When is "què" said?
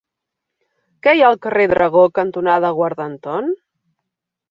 1.09-1.13